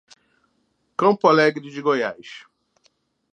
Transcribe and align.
Campo 0.97 1.27
Alegre 1.27 1.69
de 1.69 1.79
Goiás 1.79 2.47